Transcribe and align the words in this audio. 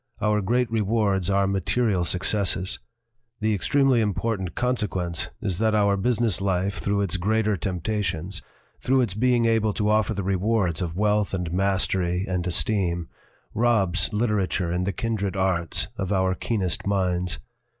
Our 0.19 0.41
great 0.41 0.71
rewards 0.71 1.29
are 1.29 1.45
material 1.45 2.03
successes. 2.05 2.79
The 3.39 3.53
extremely 3.53 4.01
important 4.01 4.55
consequence 4.55 5.29
is 5.43 5.59
that 5.59 5.75
our 5.75 5.95
business 5.95 6.41
life 6.41 6.79
through 6.79 7.01
its 7.01 7.17
greater 7.17 7.55
temptations 7.55 8.41
through 8.79 9.01
its 9.01 9.13
being 9.13 9.45
able 9.45 9.73
to 9.73 9.91
offer 9.91 10.15
the 10.15 10.23
rewards 10.23 10.81
of 10.81 10.97
wealth 10.97 11.35
and 11.35 11.51
mastery 11.51 12.25
and 12.27 12.47
esteem 12.47 13.09
robs 13.53 14.11
literature 14.11 14.71
and 14.71 14.87
the 14.87 14.91
kindred 14.91 15.35
arts 15.37 15.87
of 15.97 16.11
our 16.11 16.33
keenest 16.33 16.87
minds. 16.87 17.37